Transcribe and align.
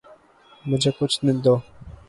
مجھے 0.69 0.91
کچھ 0.99 1.15
دن 1.25 1.37
دو۔ 1.43 1.55